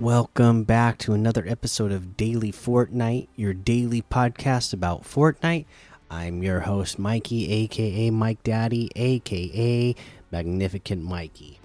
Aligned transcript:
Welcome 0.00 0.64
back 0.64 0.96
to 1.00 1.12
another 1.12 1.44
episode 1.46 1.92
of 1.92 2.16
Daily 2.16 2.50
Fortnite, 2.50 3.28
your 3.36 3.52
daily 3.52 4.00
podcast 4.00 4.72
about 4.72 5.02
Fortnite. 5.02 5.66
I'm 6.10 6.42
your 6.42 6.60
host, 6.60 6.98
Mikey, 6.98 7.52
aka 7.52 8.08
Mike 8.08 8.42
Daddy, 8.42 8.90
aka 8.96 9.94
Magnificent 10.32 11.04
Mikey. 11.04 11.60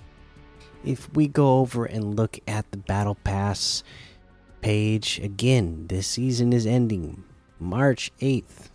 If 0.83 1.09
we 1.15 1.29
go 1.29 1.59
over 1.59 1.85
and 1.85 2.17
look 2.17 2.37
at 2.45 2.69
the 2.71 2.77
Battle 2.77 3.15
Pass 3.15 3.85
page, 4.59 5.17
again, 5.23 5.85
this 5.87 6.05
season 6.05 6.51
is 6.51 6.65
ending 6.65 7.23
March 7.57 8.11
8th. 8.19 8.67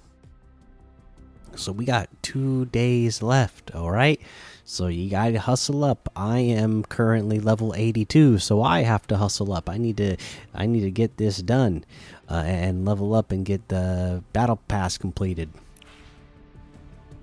So 1.60 1.72
we 1.72 1.84
got 1.84 2.08
two 2.22 2.64
days 2.66 3.22
left, 3.22 3.74
all 3.74 3.90
right? 3.90 4.20
So 4.64 4.86
you 4.86 5.10
got 5.10 5.28
to 5.28 5.40
hustle 5.40 5.84
up. 5.84 6.08
I 6.16 6.38
am 6.38 6.84
currently 6.84 7.38
level 7.40 7.74
82, 7.76 8.38
so 8.38 8.62
I 8.62 8.82
have 8.82 9.06
to 9.08 9.16
hustle 9.16 9.52
up. 9.52 9.68
I 9.68 9.76
need 9.78 9.96
to 9.98 10.16
I 10.54 10.66
need 10.66 10.82
to 10.82 10.90
get 10.90 11.16
this 11.16 11.38
done 11.38 11.84
uh, 12.30 12.42
and 12.46 12.84
level 12.84 13.14
up 13.14 13.32
and 13.32 13.44
get 13.44 13.68
the 13.68 14.22
battle 14.32 14.60
pass 14.68 14.96
completed. 14.96 15.50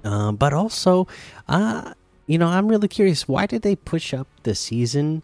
Uh, 0.04 0.32
but 0.32 0.54
also, 0.54 1.08
uh, 1.48 1.94
you 2.27 2.38
know, 2.38 2.48
I'm 2.48 2.68
really 2.68 2.88
curious. 2.88 3.27
Why 3.27 3.46
did 3.46 3.62
they 3.62 3.76
push 3.76 4.13
up 4.13 4.27
the 4.43 4.55
season 4.55 5.24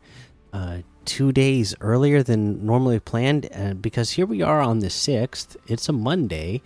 uh, 0.52 0.80
two 1.06 1.32
days 1.32 1.76
earlier 1.82 2.24
than 2.24 2.66
normally 2.66 3.00
planned? 3.00 3.50
Uh, 3.54 3.74
because 3.74 4.12
here 4.12 4.26
we 4.26 4.42
are 4.42 4.62
on 4.62 4.80
the 4.80 4.90
sixth. 4.90 5.56
It's 5.68 5.88
a 5.88 5.94
Monday. 5.94 6.62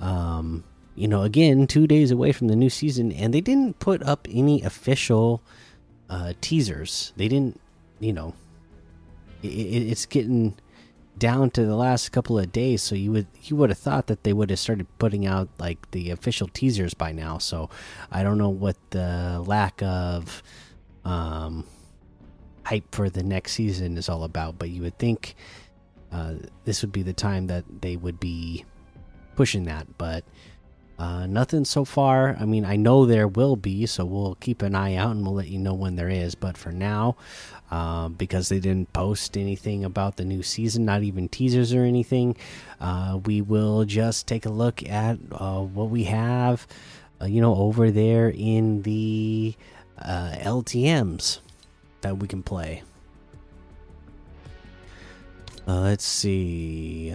Um, 0.00 0.64
you 0.94 1.08
know, 1.08 1.22
again, 1.22 1.66
two 1.66 1.86
days 1.86 2.10
away 2.10 2.32
from 2.32 2.48
the 2.48 2.56
new 2.56 2.70
season, 2.70 3.12
and 3.12 3.32
they 3.32 3.40
didn't 3.40 3.78
put 3.78 4.02
up 4.02 4.28
any 4.30 4.62
official 4.62 5.42
uh, 6.10 6.34
teasers. 6.40 7.12
They 7.16 7.28
didn't, 7.28 7.60
you 7.98 8.12
know, 8.12 8.34
it, 9.42 9.48
it's 9.48 10.06
getting 10.06 10.54
down 11.18 11.50
to 11.50 11.64
the 11.64 11.76
last 11.76 12.10
couple 12.12 12.38
of 12.38 12.52
days, 12.52 12.82
so 12.82 12.94
you 12.94 13.12
would 13.12 13.26
you 13.42 13.56
would 13.56 13.70
have 13.70 13.78
thought 13.78 14.06
that 14.08 14.24
they 14.24 14.32
would 14.32 14.50
have 14.50 14.58
started 14.58 14.86
putting 14.98 15.26
out 15.26 15.48
like 15.58 15.90
the 15.92 16.10
official 16.10 16.48
teasers 16.48 16.94
by 16.94 17.12
now. 17.12 17.38
So 17.38 17.70
I 18.10 18.22
don't 18.22 18.38
know 18.38 18.50
what 18.50 18.76
the 18.90 19.42
lack 19.46 19.82
of 19.82 20.42
um, 21.04 21.66
hype 22.64 22.94
for 22.94 23.08
the 23.08 23.22
next 23.22 23.52
season 23.52 23.96
is 23.96 24.08
all 24.08 24.24
about, 24.24 24.58
but 24.58 24.70
you 24.70 24.82
would 24.82 24.98
think 24.98 25.34
uh, 26.12 26.34
this 26.64 26.82
would 26.82 26.92
be 26.92 27.02
the 27.02 27.12
time 27.12 27.46
that 27.46 27.64
they 27.80 27.96
would 27.96 28.20
be 28.20 28.64
pushing 29.36 29.64
that, 29.64 29.86
but 29.96 30.24
uh, 31.02 31.26
nothing 31.26 31.64
so 31.64 31.84
far. 31.84 32.36
I 32.38 32.44
mean, 32.44 32.64
I 32.64 32.76
know 32.76 33.06
there 33.06 33.26
will 33.26 33.56
be, 33.56 33.86
so 33.86 34.04
we'll 34.04 34.36
keep 34.36 34.62
an 34.62 34.76
eye 34.76 34.94
out 34.94 35.10
and 35.10 35.24
we'll 35.24 35.34
let 35.34 35.48
you 35.48 35.58
know 35.58 35.74
when 35.74 35.96
there 35.96 36.08
is. 36.08 36.36
But 36.36 36.56
for 36.56 36.70
now, 36.70 37.16
uh, 37.72 38.08
because 38.08 38.48
they 38.48 38.60
didn't 38.60 38.92
post 38.92 39.36
anything 39.36 39.84
about 39.84 40.16
the 40.16 40.24
new 40.24 40.44
season, 40.44 40.84
not 40.84 41.02
even 41.02 41.28
teasers 41.28 41.74
or 41.74 41.82
anything, 41.82 42.36
uh, 42.80 43.18
we 43.24 43.40
will 43.40 43.84
just 43.84 44.28
take 44.28 44.46
a 44.46 44.48
look 44.48 44.88
at 44.88 45.18
uh, 45.32 45.62
what 45.62 45.90
we 45.90 46.04
have, 46.04 46.68
uh, 47.20 47.26
you 47.26 47.40
know, 47.40 47.56
over 47.56 47.90
there 47.90 48.28
in 48.28 48.82
the 48.82 49.56
LTMs 49.98 51.40
that 52.02 52.18
we 52.18 52.28
can 52.28 52.44
play. 52.44 52.84
let's 55.66 56.04
see. 56.04 57.10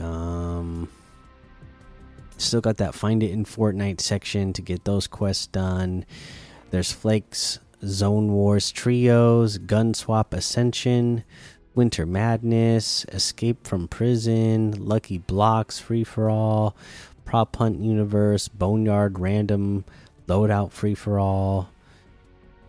Still 2.48 2.62
got 2.62 2.78
that 2.78 2.96
find 2.96 3.22
it 3.24 3.32
in 3.32 3.44
Fortnite 3.44 4.00
section 4.00 4.54
to 4.54 4.62
get 4.62 4.86
those 4.86 5.06
quests 5.06 5.48
done. 5.48 6.06
There's 6.72 6.94
Flakes, 6.94 7.60
Zone 7.84 8.32
Wars 8.32 8.72
Trios, 8.72 9.58
Gun 9.58 9.94
Swap 9.94 10.34
Ascension, 10.34 11.26
Winter 11.76 12.06
Madness, 12.06 13.04
Escape 13.12 13.68
from 13.68 13.90
Prison, 13.90 14.72
Lucky 14.72 15.18
Blocks 15.18 15.78
Free 15.78 16.06
for 16.06 16.30
All, 16.30 16.74
Prop 17.26 17.54
Hunt 17.58 17.82
Universe, 17.82 18.48
Boneyard 18.48 19.20
Random, 19.20 19.84
Loadout 20.30 20.72
Free 20.72 20.96
for 20.96 21.20
All. 21.20 21.68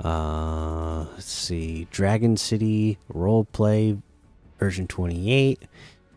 Uh, 0.02 1.04
let's 1.12 1.30
see, 1.30 1.86
Dragon 1.92 2.36
City 2.36 2.98
Roleplay 3.14 4.02
version 4.58 4.88
28, 4.88 5.62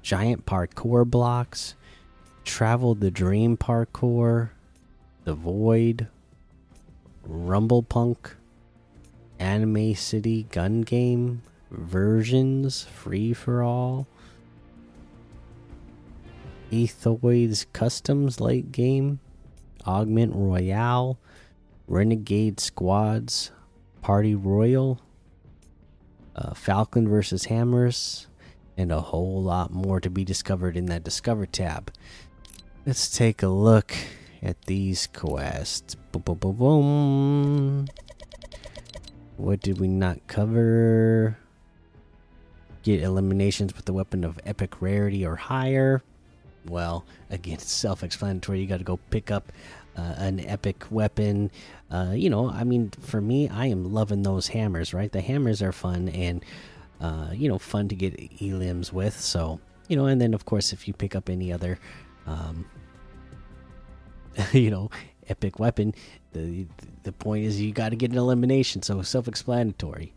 Giant 0.02 0.48
Parkour 0.48 1.06
Blocks. 1.06 1.76
Travel 2.52 2.96
the 2.96 3.10
Dream 3.10 3.56
Parkour, 3.56 4.50
The 5.24 5.34
Void, 5.34 6.10
Rumble 7.24 7.82
Punk, 7.82 8.36
Anime 9.40 9.96
City 9.96 10.44
Gun 10.52 10.82
Game, 10.82 11.44
Versions 11.72 12.84
Free 12.84 13.32
for 13.32 13.64
All, 13.64 14.06
Ethoid's 16.74 17.68
Customs 17.72 18.42
Late 18.42 18.74
Game, 18.74 19.22
Augment 19.86 20.34
Royale, 20.36 21.18
Renegade 21.88 22.60
Squads, 22.60 23.52
Party 24.02 24.36
Royal, 24.36 25.00
uh, 26.36 26.54
Falcon 26.54 27.08
versus 27.08 27.46
Hammers, 27.46 28.28
and 28.76 28.92
a 28.92 29.00
whole 29.00 29.42
lot 29.42 29.72
more 29.72 30.02
to 30.02 30.10
be 30.10 30.26
discovered 30.26 30.76
in 30.76 30.88
that 30.88 31.06
Discover 31.06 31.46
tab. 31.46 31.94
Let's 32.84 33.16
take 33.16 33.44
a 33.44 33.48
look 33.48 33.94
at 34.42 34.60
these 34.64 35.06
quests. 35.06 35.94
Boom, 36.12 36.24
boom, 36.24 36.38
boom, 36.40 36.56
boom. 36.56 37.88
What 39.38 39.60
did 39.60 39.80
we 39.80 39.88
not 39.88 40.26
cover? 40.26 41.38
Get 42.82 43.04
eliminations 43.04 43.76
with 43.76 43.86
the 43.86 43.94
weapon 43.94 44.24
of 44.24 44.40
epic 44.48 44.82
rarity 44.82 45.24
or 45.24 45.36
higher. 45.36 46.02
Well, 46.66 47.06
again, 47.30 47.54
it's 47.62 47.72
self 47.72 48.02
explanatory. 48.02 48.62
You 48.62 48.68
got 48.68 48.80
to 48.80 48.84
go 48.84 48.98
pick 49.12 49.30
up 49.30 49.52
uh, 49.96 50.16
an 50.18 50.40
epic 50.40 50.86
weapon. 50.90 51.52
Uh, 51.92 52.14
you 52.16 52.32
know, 52.32 52.50
I 52.50 52.64
mean, 52.64 52.90
for 53.00 53.22
me, 53.22 53.48
I 53.48 53.68
am 53.68 53.94
loving 53.94 54.24
those 54.24 54.48
hammers, 54.48 54.92
right? 54.92 55.12
The 55.12 55.22
hammers 55.22 55.62
are 55.62 55.72
fun 55.72 56.10
and, 56.10 56.44
uh, 57.00 57.30
you 57.32 57.48
know, 57.48 57.60
fun 57.60 57.90
to 57.90 57.96
get 57.96 58.18
elims 58.40 58.92
with. 58.92 59.20
So, 59.20 59.60
you 59.88 59.96
know, 59.96 60.08
and 60.08 60.20
then, 60.20 60.34
of 60.34 60.46
course, 60.46 60.74
if 60.74 60.88
you 60.88 60.96
pick 60.96 61.16
up 61.16 61.30
any 61.30 61.54
other 61.54 61.78
um, 62.28 62.66
you 64.54 64.72
know, 64.72 64.90
epic 65.28 65.60
weapon. 65.60 65.94
The 66.34 66.66
the 67.04 67.12
point 67.12 67.46
is 67.46 67.60
you 67.60 67.72
got 67.72 67.90
to 67.90 67.96
get 67.96 68.12
an 68.12 68.18
elimination, 68.18 68.82
so 68.82 69.02
self-explanatory. 69.02 70.14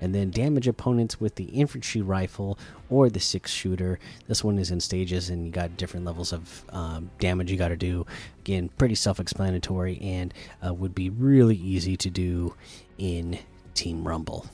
And 0.00 0.14
then 0.14 0.30
damage 0.30 0.68
opponents 0.68 1.18
with 1.18 1.36
the 1.36 1.44
infantry 1.44 2.02
rifle 2.02 2.58
or 2.90 3.08
the 3.08 3.20
six 3.20 3.50
shooter. 3.50 3.98
This 4.26 4.44
one 4.44 4.58
is 4.58 4.70
in 4.70 4.80
stages, 4.80 5.30
and 5.30 5.46
you 5.46 5.52
got 5.52 5.76
different 5.78 6.04
levels 6.04 6.32
of 6.32 6.64
um, 6.70 7.10
damage 7.20 7.50
you 7.50 7.56
got 7.56 7.68
to 7.68 7.76
do. 7.76 8.04
Again, 8.40 8.68
pretty 8.76 8.96
self-explanatory, 8.96 9.98
and 10.02 10.34
uh, 10.66 10.74
would 10.74 10.94
be 10.94 11.08
really 11.08 11.56
easy 11.56 11.96
to 11.96 12.10
do 12.10 12.54
in 12.98 13.38
Team 13.72 14.06
Rumble. 14.06 14.46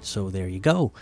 So 0.00 0.30
there 0.30 0.48
you 0.48 0.60
go. 0.60 0.92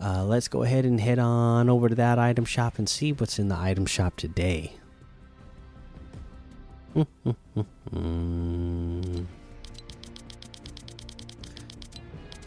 Uh, 0.00 0.24
let's 0.24 0.48
go 0.48 0.62
ahead 0.62 0.84
and 0.84 1.00
head 1.00 1.18
on 1.18 1.68
over 1.68 1.88
to 1.88 1.94
that 1.96 2.18
item 2.18 2.44
shop 2.44 2.78
and 2.78 2.88
see 2.88 3.12
what's 3.12 3.38
in 3.38 3.48
the 3.48 3.58
item 3.58 3.86
shop 3.86 4.16
today. 4.16 4.72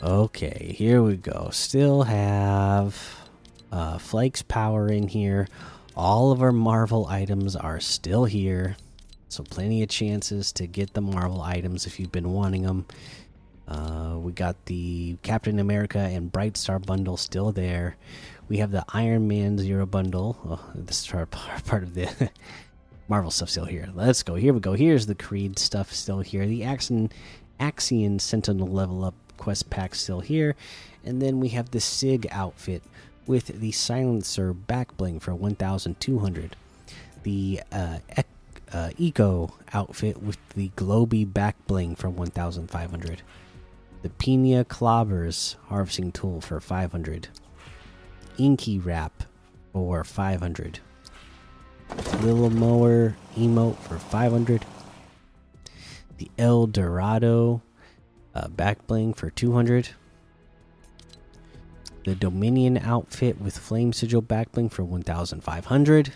okay, 0.04 0.76
here 0.78 1.02
we 1.02 1.16
go. 1.16 1.50
Still 1.52 2.04
have 2.04 3.30
uh, 3.72 3.98
Flakes 3.98 4.42
Power 4.42 4.88
in 4.90 5.08
here. 5.08 5.48
All 5.96 6.32
of 6.32 6.42
our 6.42 6.52
Marvel 6.52 7.08
items 7.08 7.56
are 7.56 7.80
still 7.80 8.26
here. 8.26 8.76
So, 9.30 9.44
plenty 9.44 9.82
of 9.82 9.90
chances 9.90 10.52
to 10.54 10.68
get 10.68 10.94
the 10.94 11.02
Marvel 11.02 11.42
items 11.42 11.88
if 11.88 12.00
you've 12.00 12.12
been 12.12 12.34
wanting 12.34 12.64
them. 12.64 12.86
Uh, 13.68 14.18
we 14.20 14.32
got 14.32 14.66
the 14.66 15.18
Captain 15.24 15.60
America 15.60 16.00
and 16.00 16.32
Bright 16.32 16.58
Star 16.58 16.80
bundle 16.80 17.18
still 17.18 17.52
there. 17.52 17.96
We 18.50 18.58
have 18.58 18.72
the 18.72 18.86
Iron 18.90 19.28
Man 19.28 19.58
Zero 19.58 19.86
bundle. 19.86 20.38
Oh, 20.46 20.72
this 20.76 21.02
is 21.02 21.08
part, 21.08 21.32
part 21.66 21.84
of 21.84 21.94
the 21.94 22.30
Marvel 23.08 23.32
stuff 23.32 23.50
still 23.50 23.66
here. 23.66 23.90
Let's 23.94 24.24
go. 24.24 24.36
Here 24.36 24.54
we 24.54 24.60
go. 24.60 24.74
Here's 24.74 25.06
the 25.06 25.16
Creed 25.16 25.58
stuff 25.58 25.94
still 25.94 26.20
here. 26.20 26.46
The 26.46 26.62
Axion, 26.62 27.12
Axion 27.60 28.20
Sentinel 28.20 28.68
level 28.68 29.06
up 29.06 29.16
quest 29.38 29.70
pack 29.70 29.96
still 29.96 30.20
here. 30.20 30.56
And 31.06 31.22
then 31.22 31.40
we 31.40 31.50
have 31.50 31.72
the 31.72 31.80
Sig 31.80 32.28
outfit 32.32 32.84
with 33.26 33.48
the 33.48 33.72
Silencer 33.72 34.54
back 34.54 34.96
bling 34.98 35.20
for 35.20 35.34
1,200. 35.34 36.56
The 37.24 37.62
uh, 37.72 38.00
uh, 38.74 38.90
Eco 38.98 39.54
outfit 39.74 40.22
with 40.22 40.38
the 40.50 40.70
Globy 40.76 41.32
back 41.32 41.56
bling 41.68 41.96
for 41.96 42.10
1,500. 42.10 43.22
The 44.04 44.10
Pina 44.10 44.66
Clobbers 44.66 45.56
harvesting 45.70 46.12
tool 46.12 46.42
for 46.42 46.60
500. 46.60 47.30
Inky 48.38 48.78
wrap 48.78 49.24
for 49.72 50.04
500. 50.04 50.80
Little 52.22 52.50
Mower 52.50 53.16
emote 53.38 53.78
for 53.78 53.98
500. 53.98 54.66
The 56.18 56.30
El 56.38 56.68
Dorado 56.68 57.62
uh, 58.36 58.50
back 58.50 58.86
bling 58.88 59.14
for 59.14 59.30
200. 59.30 59.92
The 62.04 62.16
Dominion 62.16 62.78
outfit 62.80 63.40
with 63.40 63.58
Flame 63.58 63.94
Sigil 63.94 64.22
backbling 64.22 64.70
for 64.70 64.84
1,500. 64.84 66.14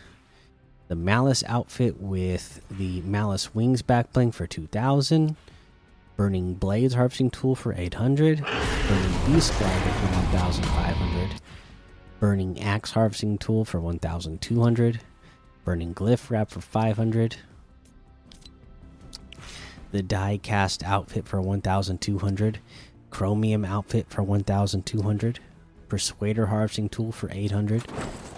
The 0.89 0.95
Malice 0.95 1.43
outfit 1.47 2.01
with 2.01 2.59
the 2.69 2.99
Malice 3.03 3.55
Wings 3.55 3.81
backbling 3.81 4.33
for 4.33 4.45
2,000. 4.45 5.37
Burning 6.17 6.55
Blades 6.55 6.95
harvesting 6.95 7.29
tool 7.29 7.53
for 7.53 7.75
800. 7.75 8.39
Burning 8.39 9.25
Beast 9.27 9.55
Glider 9.59 9.91
for 9.91 10.07
1,500. 10.33 11.41
Burning 12.19 12.59
Axe 12.59 12.89
harvesting 12.89 13.37
tool 13.37 13.63
for 13.63 13.79
1,200. 13.79 14.99
Burning 15.63 15.93
Glyph 15.93 16.31
wrap 16.31 16.49
for 16.49 16.59
500. 16.59 17.37
The 19.91 20.01
Die 20.01 20.39
Cast 20.41 20.83
outfit 20.83 21.27
for 21.27 21.39
1,200. 21.39 22.59
Chromium 23.11 23.63
outfit 23.63 24.07
for 24.09 24.23
1,200. 24.23 25.39
Persuader 25.87 26.47
harvesting 26.47 26.89
tool 26.89 27.11
for 27.11 27.29
800. 27.31 27.83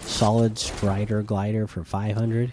Solid 0.01 0.57
Strider 0.57 1.23
glider 1.23 1.65
for 1.65 1.85
500 1.85 2.51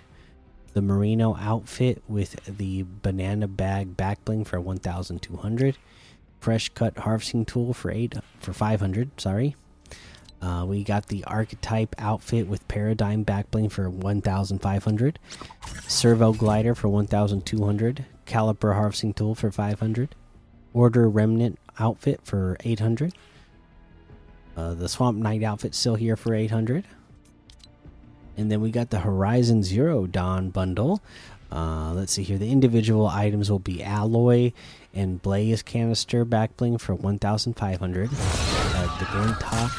the 0.77 0.83
merino 0.83 1.35
outfit 1.41 2.03
with 2.07 2.39
the 2.59 2.85
banana 3.01 3.49
bag 3.49 3.97
backbling 3.97 4.47
for 4.47 4.61
1200 4.61 5.79
fresh 6.39 6.69
cut 6.69 6.99
harvesting 6.99 7.47
tool 7.47 7.73
for 7.73 7.91
8 7.91 8.17
for 8.41 8.53
500 8.53 9.19
sorry. 9.19 9.57
Uh, 10.43 10.67
we 10.69 10.85
got 10.85 11.07
the 11.07 11.25
archetype 11.25 11.95
outfit 11.97 12.47
with 12.47 12.69
paradigm 12.69 13.25
backbling 13.25 13.73
for 13.73 13.89
1500 13.89 15.19
servo 15.89 16.35
glider 16.35 16.75
for 16.75 16.89
1200 16.89 18.05
caliper 18.27 18.75
harvesting 18.75 19.15
tool 19.15 19.35
for 19.35 19.51
500 19.51 20.15
order 20.75 21.09
remnant 21.09 21.59
outfit 21.79 22.21
for 22.23 22.59
800 22.61 23.15
uh, 24.59 24.75
the 24.75 24.91
swamp 24.91 25.17
knight 25.17 25.43
outfit 25.43 25.75
still 25.75 25.95
here 25.95 26.19
for 26.19 26.35
800 26.35 26.85
and 28.37 28.51
then 28.51 28.61
we 28.61 28.71
got 28.71 28.91
the 28.91 29.01
Horizon 29.01 29.63
Zero 29.63 30.07
Dawn 30.07 30.51
bundle. 30.51 31.03
Uh, 31.51 31.93
let's 31.95 32.13
see 32.13 32.23
here. 32.23 32.39
The 32.39 32.51
individual 32.51 33.07
items 33.07 33.51
will 33.51 33.59
be 33.59 33.79
Aloy 33.79 34.53
and 34.93 35.23
blaze 35.23 35.63
canister 35.63 36.25
backbling 36.25 36.81
for 36.81 36.95
1,500. 36.95 38.11
Uh, 38.13 38.99
the 38.99 39.05
Glinthawk 39.07 39.71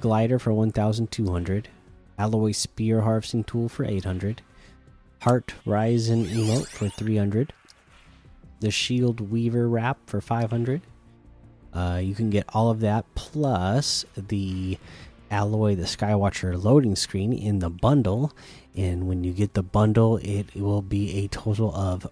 glider 0.00 0.38
for 0.38 0.52
1,200. 0.52 1.68
Aloy 2.18 2.54
spear 2.54 3.02
harvesting 3.02 3.44
tool 3.44 3.68
for 3.68 3.84
800. 3.84 4.42
Heart 5.22 5.54
Ryzen 5.66 6.26
emote 6.26 6.68
for 6.68 6.88
300. 6.88 7.52
The 8.60 8.70
Shield 8.70 9.20
Weaver 9.20 9.68
wrap 9.68 9.98
for 10.06 10.20
500. 10.20 10.82
Uh, 11.74 12.00
you 12.02 12.14
can 12.14 12.30
get 12.30 12.44
all 12.54 12.70
of 12.70 12.80
that 12.80 13.04
plus 13.14 14.04
the 14.16 14.78
Aloy 15.30 15.76
the 15.76 15.82
skywatcher 15.82 16.62
loading 16.62 16.96
screen 16.96 17.32
in 17.32 17.58
the 17.58 17.70
bundle 17.70 18.32
and 18.76 19.08
when 19.08 19.24
you 19.24 19.32
get 19.32 19.54
the 19.54 19.62
bundle 19.62 20.18
it 20.18 20.54
will 20.54 20.82
be 20.82 21.24
a 21.24 21.28
total 21.28 21.74
of 21.74 22.06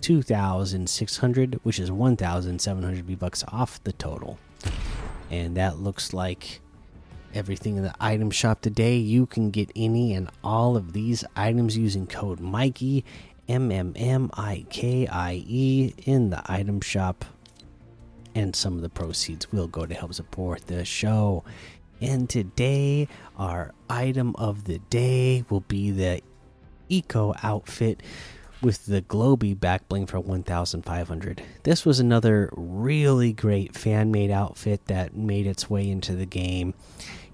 2600 0.00 1.60
which 1.62 1.78
is 1.78 1.90
1700 1.90 3.04
v 3.04 3.14
bucks 3.14 3.44
off 3.48 3.82
the 3.84 3.92
total. 3.92 4.38
And 5.30 5.56
that 5.56 5.78
looks 5.78 6.12
like 6.12 6.60
everything 7.34 7.76
in 7.76 7.82
the 7.82 7.94
item 8.00 8.30
shop 8.30 8.60
today. 8.60 8.96
You 8.96 9.26
can 9.26 9.50
get 9.50 9.70
any 9.76 10.14
and 10.14 10.30
all 10.42 10.76
of 10.76 10.92
these 10.92 11.24
items 11.36 11.76
using 11.76 12.06
code 12.06 12.40
mikey 12.40 13.04
m 13.48 13.70
m 13.72 13.92
m 13.96 14.30
i 14.34 14.64
k 14.70 15.06
i 15.06 15.42
e 15.46 15.92
in 16.04 16.30
the 16.30 16.42
item 16.50 16.80
shop. 16.80 17.24
And 18.34 18.54
some 18.54 18.76
of 18.76 18.82
the 18.82 18.88
proceeds 18.88 19.50
will 19.50 19.66
go 19.66 19.84
to 19.84 19.94
help 19.94 20.14
support 20.14 20.66
the 20.66 20.84
show 20.84 21.44
and 22.00 22.28
today, 22.28 23.08
our 23.36 23.72
item 23.90 24.34
of 24.36 24.64
the 24.64 24.78
day 24.90 25.44
will 25.48 25.60
be 25.60 25.90
the 25.90 26.22
Eco 26.88 27.34
outfit 27.42 28.02
with 28.62 28.86
the 28.86 29.02
Globy 29.02 29.56
backbling 29.56 30.08
for 30.08 30.20
1500. 30.20 31.42
This 31.62 31.84
was 31.84 32.00
another 32.00 32.50
really 32.56 33.32
great 33.32 33.76
fan 33.76 34.10
made 34.10 34.30
outfit 34.30 34.86
that 34.86 35.16
made 35.16 35.46
its 35.46 35.70
way 35.70 35.88
into 35.88 36.14
the 36.14 36.26
game, 36.26 36.74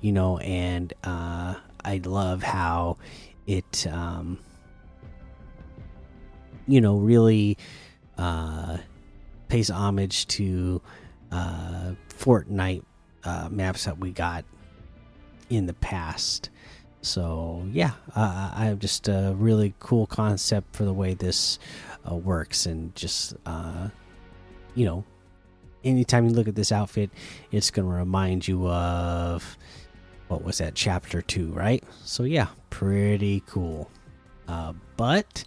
you 0.00 0.12
know, 0.12 0.38
and 0.38 0.93
uh, 1.02 1.55
I 1.84 2.00
love 2.05 2.43
how 2.43 2.99
it, 3.46 3.87
um, 3.90 4.38
you 6.66 6.81
know, 6.81 6.96
really 6.96 7.56
uh, 8.19 8.78
pays 9.49 9.70
homage 9.70 10.26
to 10.28 10.81
uh, 11.32 11.93
Fortnite 12.08 12.82
uh, 13.25 13.49
maps 13.50 13.84
that 13.84 13.99
we 13.99 14.11
got 14.11 14.44
in 15.50 15.67
the 15.67 15.75
past. 15.75 16.50
So 17.02 17.67
yeah, 17.70 17.93
uh, 18.17 18.52
I 18.55 18.64
have 18.64 18.79
just 18.79 19.08
a 19.08 19.35
really 19.37 19.75
cool 19.79 20.06
concept 20.06 20.75
for 20.75 20.85
the 20.85 20.93
way 20.93 21.14
this 21.14 21.58
uh, 22.11 22.14
works, 22.14 22.67
and 22.67 22.94
just 22.94 23.35
uh, 23.44 23.88
you 24.75 24.87
know, 24.87 25.05
anytime 25.85 26.26
you 26.26 26.32
look 26.32 26.49
at 26.49 26.55
this 26.55 26.73
outfit, 26.73 27.11
it's 27.52 27.70
to 27.87 27.94
remind 27.94 28.49
you 28.49 28.69
of 28.69 29.58
what 30.29 30.43
was 30.43 30.58
that 30.58 30.75
chapter 30.75 31.20
two, 31.20 31.52
right? 31.52 31.85
So 32.05 32.23
yeah, 32.23 32.49
pretty 32.70 33.43
cool. 33.47 33.90
Uh, 34.49 34.73
but 34.97 35.44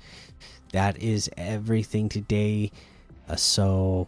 that 0.73 1.01
is 1.01 1.29
everything 1.37 2.09
today. 2.09 2.71
Uh, 3.27 3.35
so 3.35 4.07